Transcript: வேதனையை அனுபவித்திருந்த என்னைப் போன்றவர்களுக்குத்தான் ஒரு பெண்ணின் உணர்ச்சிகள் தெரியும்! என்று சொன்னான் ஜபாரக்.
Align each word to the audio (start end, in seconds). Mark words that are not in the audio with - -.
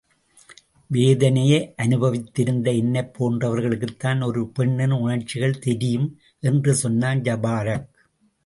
வேதனையை 0.89 1.75
அனுபவித்திருந்த 1.77 2.75
என்னைப் 2.75 3.13
போன்றவர்களுக்குத்தான் 3.17 4.25
ஒரு 4.25 4.49
பெண்ணின் 4.49 4.97
உணர்ச்சிகள் 4.99 5.59
தெரியும்! 5.59 6.09
என்று 6.43 6.73
சொன்னான் 6.73 7.21
ஜபாரக். 7.21 7.87